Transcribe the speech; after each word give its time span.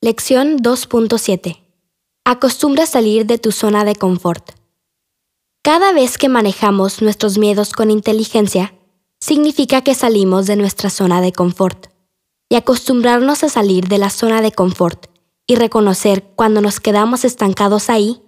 Lección 0.00 0.58
2.7. 0.58 1.60
Acostumbra 2.24 2.86
salir 2.86 3.26
de 3.26 3.36
tu 3.36 3.50
zona 3.50 3.84
de 3.84 3.96
confort. 3.96 4.52
Cada 5.64 5.90
vez 5.90 6.18
que 6.18 6.28
manejamos 6.28 7.02
nuestros 7.02 7.36
miedos 7.36 7.72
con 7.72 7.90
inteligencia, 7.90 8.74
significa 9.18 9.82
que 9.82 9.96
salimos 9.96 10.46
de 10.46 10.54
nuestra 10.54 10.88
zona 10.88 11.20
de 11.20 11.32
confort. 11.32 11.88
Y 12.48 12.54
acostumbrarnos 12.54 13.42
a 13.42 13.48
salir 13.48 13.88
de 13.88 13.98
la 13.98 14.10
zona 14.10 14.40
de 14.40 14.52
confort 14.52 15.06
y 15.48 15.56
reconocer 15.56 16.22
cuando 16.36 16.60
nos 16.60 16.78
quedamos 16.78 17.24
estancados 17.24 17.90
ahí 17.90 18.22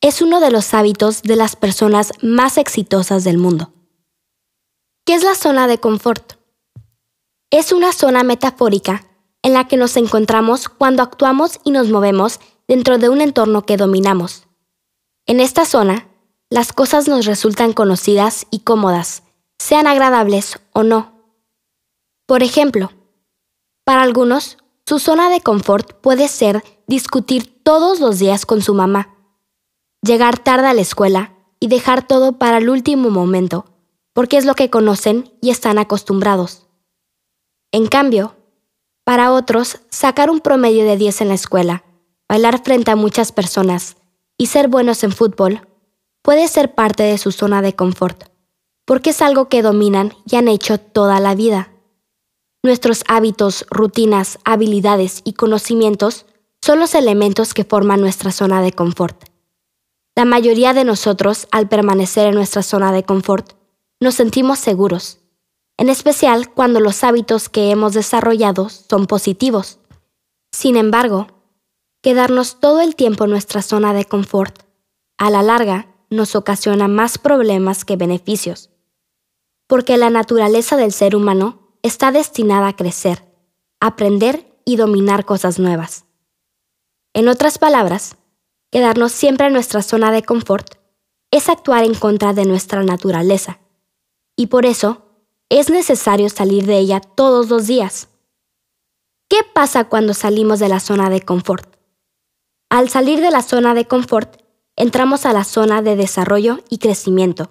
es 0.00 0.22
uno 0.22 0.40
de 0.40 0.50
los 0.50 0.72
hábitos 0.72 1.20
de 1.20 1.36
las 1.36 1.54
personas 1.54 2.12
más 2.22 2.56
exitosas 2.56 3.24
del 3.24 3.36
mundo. 3.36 3.74
¿Qué 5.04 5.12
es 5.12 5.22
la 5.22 5.34
zona 5.34 5.66
de 5.66 5.76
confort? 5.76 6.38
Es 7.50 7.72
una 7.72 7.92
zona 7.92 8.22
metafórica 8.22 9.09
en 9.42 9.52
la 9.54 9.66
que 9.66 9.76
nos 9.76 9.96
encontramos 9.96 10.68
cuando 10.68 11.02
actuamos 11.02 11.60
y 11.64 11.70
nos 11.70 11.88
movemos 11.88 12.40
dentro 12.68 12.98
de 12.98 13.08
un 13.08 13.20
entorno 13.20 13.64
que 13.64 13.76
dominamos. 13.76 14.46
En 15.26 15.40
esta 15.40 15.64
zona, 15.64 16.08
las 16.50 16.72
cosas 16.72 17.08
nos 17.08 17.26
resultan 17.26 17.72
conocidas 17.72 18.46
y 18.50 18.60
cómodas, 18.60 19.22
sean 19.58 19.86
agradables 19.86 20.58
o 20.72 20.82
no. 20.82 21.12
Por 22.26 22.42
ejemplo, 22.42 22.90
para 23.84 24.02
algunos, 24.02 24.58
su 24.86 24.98
zona 24.98 25.30
de 25.30 25.40
confort 25.40 25.94
puede 26.00 26.28
ser 26.28 26.64
discutir 26.86 27.62
todos 27.62 28.00
los 28.00 28.18
días 28.18 28.46
con 28.46 28.62
su 28.62 28.74
mamá, 28.74 29.14
llegar 30.02 30.38
tarde 30.38 30.66
a 30.66 30.74
la 30.74 30.80
escuela 30.80 31.34
y 31.60 31.68
dejar 31.68 32.06
todo 32.06 32.38
para 32.38 32.58
el 32.58 32.68
último 32.68 33.10
momento, 33.10 33.66
porque 34.12 34.36
es 34.36 34.44
lo 34.44 34.54
que 34.54 34.70
conocen 34.70 35.32
y 35.40 35.50
están 35.50 35.78
acostumbrados. 35.78 36.66
En 37.70 37.86
cambio, 37.86 38.34
para 39.04 39.32
otros, 39.32 39.80
sacar 39.90 40.30
un 40.30 40.40
promedio 40.40 40.84
de 40.84 40.96
10 40.96 41.22
en 41.22 41.28
la 41.28 41.34
escuela, 41.34 41.84
bailar 42.28 42.62
frente 42.62 42.90
a 42.90 42.96
muchas 42.96 43.32
personas 43.32 43.96
y 44.36 44.46
ser 44.46 44.68
buenos 44.68 45.02
en 45.04 45.12
fútbol 45.12 45.66
puede 46.22 46.48
ser 46.48 46.74
parte 46.74 47.02
de 47.02 47.18
su 47.18 47.32
zona 47.32 47.62
de 47.62 47.74
confort, 47.74 48.24
porque 48.84 49.10
es 49.10 49.22
algo 49.22 49.48
que 49.48 49.62
dominan 49.62 50.12
y 50.30 50.36
han 50.36 50.48
hecho 50.48 50.78
toda 50.78 51.20
la 51.20 51.34
vida. 51.34 51.72
Nuestros 52.62 53.04
hábitos, 53.08 53.64
rutinas, 53.70 54.38
habilidades 54.44 55.22
y 55.24 55.32
conocimientos 55.32 56.26
son 56.60 56.78
los 56.78 56.94
elementos 56.94 57.54
que 57.54 57.64
forman 57.64 58.00
nuestra 58.00 58.32
zona 58.32 58.60
de 58.60 58.72
confort. 58.72 59.24
La 60.14 60.26
mayoría 60.26 60.74
de 60.74 60.84
nosotros, 60.84 61.48
al 61.50 61.68
permanecer 61.68 62.26
en 62.26 62.34
nuestra 62.34 62.62
zona 62.62 62.92
de 62.92 63.02
confort, 63.02 63.54
nos 64.00 64.14
sentimos 64.14 64.58
seguros, 64.58 65.19
en 65.80 65.88
especial 65.88 66.52
cuando 66.52 66.78
los 66.78 67.02
hábitos 67.04 67.48
que 67.48 67.70
hemos 67.70 67.94
desarrollado 67.94 68.68
son 68.68 69.06
positivos. 69.06 69.78
Sin 70.52 70.76
embargo, 70.76 71.28
quedarnos 72.02 72.60
todo 72.60 72.82
el 72.82 72.94
tiempo 72.94 73.24
en 73.24 73.30
nuestra 73.30 73.62
zona 73.62 73.94
de 73.94 74.04
confort, 74.04 74.62
a 75.16 75.30
la 75.30 75.42
larga, 75.42 75.86
nos 76.10 76.36
ocasiona 76.36 76.86
más 76.86 77.16
problemas 77.16 77.86
que 77.86 77.96
beneficios, 77.96 78.68
porque 79.68 79.96
la 79.96 80.10
naturaleza 80.10 80.76
del 80.76 80.92
ser 80.92 81.16
humano 81.16 81.74
está 81.82 82.12
destinada 82.12 82.68
a 82.68 82.76
crecer, 82.76 83.24
aprender 83.80 84.60
y 84.66 84.76
dominar 84.76 85.24
cosas 85.24 85.58
nuevas. 85.58 86.04
En 87.14 87.26
otras 87.26 87.56
palabras, 87.56 88.18
quedarnos 88.70 89.12
siempre 89.12 89.46
en 89.46 89.54
nuestra 89.54 89.80
zona 89.80 90.12
de 90.12 90.24
confort 90.24 90.74
es 91.30 91.48
actuar 91.48 91.84
en 91.84 91.94
contra 91.94 92.34
de 92.34 92.44
nuestra 92.44 92.82
naturaleza, 92.82 93.60
y 94.36 94.48
por 94.48 94.66
eso 94.66 95.06
es 95.50 95.68
necesario 95.68 96.28
salir 96.30 96.64
de 96.64 96.78
ella 96.78 97.00
todos 97.00 97.50
los 97.50 97.66
días. 97.66 98.08
¿Qué 99.28 99.38
pasa 99.52 99.84
cuando 99.88 100.14
salimos 100.14 100.60
de 100.60 100.68
la 100.68 100.80
zona 100.80 101.10
de 101.10 101.20
confort? 101.20 101.76
Al 102.70 102.88
salir 102.88 103.20
de 103.20 103.32
la 103.32 103.42
zona 103.42 103.74
de 103.74 103.86
confort, 103.86 104.40
entramos 104.76 105.26
a 105.26 105.32
la 105.32 105.42
zona 105.42 105.82
de 105.82 105.96
desarrollo 105.96 106.60
y 106.70 106.78
crecimiento. 106.78 107.50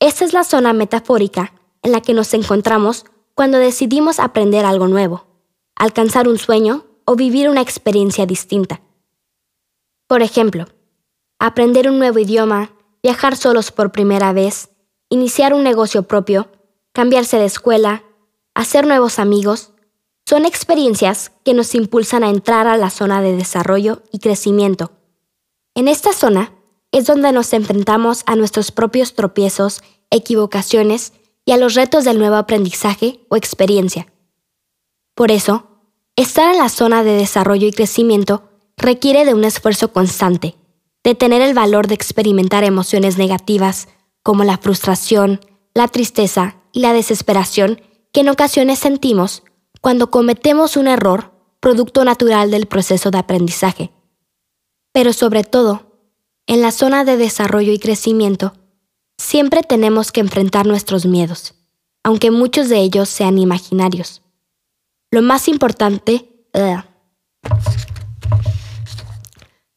Esta 0.00 0.24
es 0.24 0.32
la 0.32 0.42
zona 0.42 0.72
metafórica 0.72 1.52
en 1.82 1.92
la 1.92 2.00
que 2.00 2.14
nos 2.14 2.32
encontramos 2.32 3.04
cuando 3.34 3.58
decidimos 3.58 4.18
aprender 4.18 4.64
algo 4.64 4.88
nuevo, 4.88 5.26
alcanzar 5.76 6.28
un 6.28 6.38
sueño 6.38 6.86
o 7.04 7.14
vivir 7.14 7.48
una 7.50 7.60
experiencia 7.60 8.24
distinta. 8.24 8.80
Por 10.06 10.22
ejemplo, 10.22 10.66
aprender 11.38 11.90
un 11.90 11.98
nuevo 11.98 12.18
idioma, 12.18 12.72
viajar 13.02 13.36
solos 13.36 13.70
por 13.70 13.92
primera 13.92 14.32
vez, 14.32 14.70
iniciar 15.10 15.52
un 15.52 15.62
negocio 15.62 16.04
propio 16.04 16.48
cambiarse 16.92 17.38
de 17.38 17.46
escuela, 17.46 18.04
hacer 18.54 18.86
nuevos 18.86 19.18
amigos, 19.18 19.72
son 20.26 20.44
experiencias 20.44 21.32
que 21.44 21.54
nos 21.54 21.74
impulsan 21.74 22.24
a 22.24 22.30
entrar 22.30 22.66
a 22.66 22.76
la 22.76 22.90
zona 22.90 23.22
de 23.22 23.36
desarrollo 23.36 24.02
y 24.12 24.18
crecimiento. 24.18 24.92
En 25.74 25.88
esta 25.88 26.12
zona 26.12 26.54
es 26.92 27.06
donde 27.06 27.32
nos 27.32 27.52
enfrentamos 27.52 28.22
a 28.26 28.36
nuestros 28.36 28.70
propios 28.70 29.14
tropiezos, 29.14 29.82
equivocaciones 30.10 31.14
y 31.44 31.52
a 31.52 31.56
los 31.56 31.74
retos 31.74 32.04
del 32.04 32.18
nuevo 32.18 32.36
aprendizaje 32.36 33.20
o 33.28 33.36
experiencia. 33.36 34.06
Por 35.14 35.30
eso, 35.30 35.66
estar 36.16 36.52
en 36.52 36.58
la 36.58 36.68
zona 36.68 37.02
de 37.02 37.12
desarrollo 37.12 37.66
y 37.66 37.72
crecimiento 37.72 38.44
requiere 38.76 39.24
de 39.24 39.34
un 39.34 39.44
esfuerzo 39.44 39.92
constante, 39.92 40.56
de 41.02 41.14
tener 41.14 41.42
el 41.42 41.54
valor 41.54 41.88
de 41.88 41.94
experimentar 41.94 42.64
emociones 42.64 43.18
negativas 43.18 43.88
como 44.22 44.44
la 44.44 44.58
frustración, 44.58 45.40
la 45.74 45.88
tristeza 45.88 46.61
y 46.72 46.80
la 46.80 46.92
desesperación 46.92 47.80
que 48.12 48.20
en 48.20 48.28
ocasiones 48.28 48.78
sentimos 48.78 49.42
cuando 49.80 50.10
cometemos 50.10 50.76
un 50.76 50.88
error 50.88 51.32
producto 51.60 52.04
natural 52.04 52.50
del 52.50 52.66
proceso 52.66 53.10
de 53.10 53.18
aprendizaje. 53.18 53.92
Pero 54.92 55.12
sobre 55.12 55.44
todo, 55.44 55.92
en 56.46 56.60
la 56.60 56.72
zona 56.72 57.04
de 57.04 57.16
desarrollo 57.16 57.72
y 57.72 57.78
crecimiento, 57.78 58.52
siempre 59.16 59.62
tenemos 59.62 60.12
que 60.12 60.20
enfrentar 60.20 60.66
nuestros 60.66 61.06
miedos, 61.06 61.54
aunque 62.02 62.30
muchos 62.30 62.68
de 62.68 62.78
ellos 62.80 63.08
sean 63.08 63.38
imaginarios. 63.38 64.22
Lo 65.10 65.22
más 65.22 65.48
importante... 65.48 66.28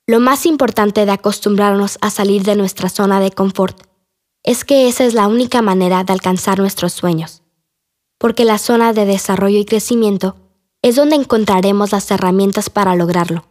lo 0.08 0.20
más 0.20 0.46
importante 0.46 1.06
de 1.06 1.12
acostumbrarnos 1.12 1.98
a 2.02 2.10
salir 2.10 2.44
de 2.44 2.56
nuestra 2.56 2.90
zona 2.90 3.20
de 3.20 3.32
confort 3.32 3.82
es 4.46 4.64
que 4.64 4.88
esa 4.88 5.04
es 5.04 5.16
la 5.16 5.28
única 5.28 5.64
manera 5.64 6.04
de 6.04 6.14
alcanzar 6.14 6.60
nuestros 6.60 6.94
sueños, 6.94 7.42
porque 8.20 8.46
la 8.46 8.60
zona 8.60 8.94
de 8.94 9.06
desarrollo 9.06 9.58
y 9.58 9.66
crecimiento 9.66 10.36
es 10.84 10.96
donde 10.96 11.16
encontraremos 11.16 11.92
las 11.92 12.10
herramientas 12.12 12.70
para 12.70 12.96
lograrlo. 12.96 13.44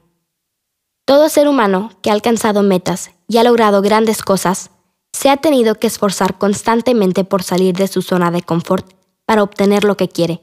Todo 1.05 1.29
ser 1.29 1.49
humano 1.49 1.91
que 2.01 2.11
ha 2.11 2.13
alcanzado 2.13 2.63
metas 2.63 3.11
y 3.27 3.39
ha 3.39 3.45
logrado 3.45 3.83
grandes 3.83 4.23
cosas 4.23 4.71
se 5.13 5.31
ha 5.31 5.37
tenido 5.37 5.75
que 5.75 5.89
esforzar 5.89 6.39
constantemente 6.39 7.25
por 7.25 7.43
salir 7.43 7.75
de 7.75 7.89
su 7.89 8.01
zona 8.01 8.31
de 8.31 8.43
confort 8.43 8.95
para 9.27 9.43
obtener 9.43 9.83
lo 9.83 9.97
que 9.97 10.09
quiere. 10.09 10.41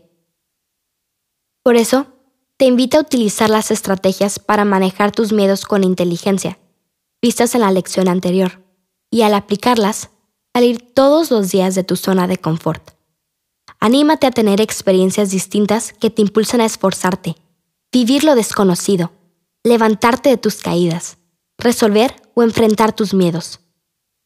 Por 1.63 1.77
eso, 1.77 2.07
te 2.57 2.65
invito 2.65 2.97
a 2.97 3.01
utilizar 3.01 3.49
las 3.49 3.71
estrategias 3.71 4.37
para 4.37 4.65
manejar 4.65 5.11
tus 5.13 5.31
miedos 5.31 5.65
con 5.65 5.85
inteligencia, 5.85 6.59
vistas 7.21 7.55
en 7.55 7.61
la 7.61 7.71
lección 7.71 8.09
anterior, 8.09 8.63
y 9.09 9.21
al 9.21 9.33
aplicarlas, 9.33 10.09
salir 10.53 10.81
todos 10.93 11.31
los 11.31 11.51
días 11.51 11.75
de 11.75 11.83
tu 11.83 11.95
zona 11.95 12.27
de 12.27 12.37
confort. 12.37 12.91
Anímate 13.79 14.27
a 14.27 14.31
tener 14.31 14.61
experiencias 14.61 15.31
distintas 15.31 15.93
que 15.93 16.09
te 16.09 16.21
impulsan 16.21 16.61
a 16.61 16.65
esforzarte, 16.65 17.35
vivir 17.91 18.23
lo 18.23 18.35
desconocido, 18.35 19.11
levantarte 19.63 20.29
de 20.29 20.37
tus 20.37 20.57
caídas, 20.57 21.17
resolver 21.57 22.15
o 22.33 22.43
enfrentar 22.43 22.93
tus 22.93 23.13
miedos. 23.13 23.59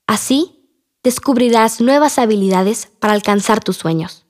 Así, 0.07 0.69
descubrirás 1.03 1.79
nuevas 1.79 2.17
habilidades 2.19 2.89
para 2.99 3.13
alcanzar 3.13 3.63
tus 3.63 3.77
sueños. 3.77 4.24